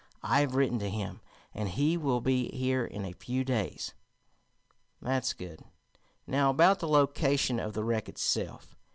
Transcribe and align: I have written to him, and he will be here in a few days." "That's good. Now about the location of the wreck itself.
I 0.23 0.39
have 0.39 0.55
written 0.55 0.79
to 0.79 0.89
him, 0.89 1.21
and 1.53 1.69
he 1.69 1.95
will 1.95 2.21
be 2.21 2.49
here 2.57 2.83
in 2.83 3.05
a 3.05 3.11
few 3.13 3.43
days." 3.43 3.93
"That's 4.99 5.31
good. 5.33 5.63
Now 6.25 6.49
about 6.49 6.79
the 6.79 6.87
location 6.87 7.59
of 7.59 7.73
the 7.73 7.83
wreck 7.83 8.09
itself. 8.09 8.75